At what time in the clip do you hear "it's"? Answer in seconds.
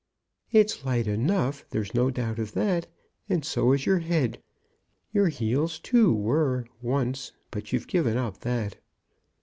0.51-0.83